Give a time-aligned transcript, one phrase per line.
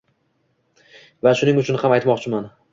[1.29, 2.53] va shuning uchun ham aytmoqchiman.